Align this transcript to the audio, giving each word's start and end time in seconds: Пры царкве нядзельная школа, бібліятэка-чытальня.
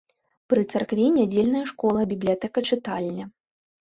Пры 0.53 0.61
царкве 0.73 1.05
нядзельная 1.17 1.63
школа, 1.73 2.01
бібліятэка-чытальня. 2.15 3.25